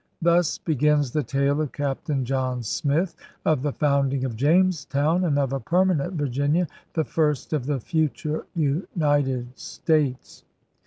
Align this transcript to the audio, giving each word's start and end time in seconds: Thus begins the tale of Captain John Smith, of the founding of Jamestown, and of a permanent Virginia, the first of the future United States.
Thus 0.19 0.57
begins 0.57 1.11
the 1.11 1.21
tale 1.21 1.61
of 1.61 1.71
Captain 1.73 2.25
John 2.25 2.63
Smith, 2.63 3.15
of 3.45 3.61
the 3.61 3.71
founding 3.73 4.25
of 4.25 4.35
Jamestown, 4.35 5.23
and 5.25 5.37
of 5.37 5.53
a 5.53 5.59
permanent 5.59 6.13
Virginia, 6.13 6.67
the 6.93 7.05
first 7.05 7.53
of 7.53 7.67
the 7.67 7.79
future 7.79 8.47
United 8.55 9.59
States. 9.59 10.43